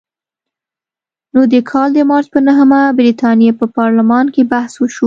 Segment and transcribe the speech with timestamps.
[1.33, 4.99] نو د کال د مارچ په نهمه د برتانیې په پارلمان کې بحث وشو.